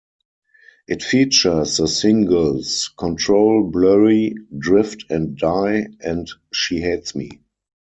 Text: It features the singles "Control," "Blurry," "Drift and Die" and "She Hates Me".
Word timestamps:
It 0.87 1.03
features 1.03 1.77
the 1.77 1.87
singles 1.87 2.89
"Control," 2.97 3.69
"Blurry," 3.69 4.33
"Drift 4.57 5.05
and 5.11 5.37
Die" 5.37 5.89
and 5.99 6.27
"She 6.51 6.79
Hates 6.79 7.13
Me". 7.13 7.29